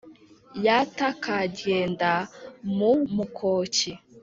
[0.65, 2.11] yata karyenda
[2.77, 3.91] mu mukoki.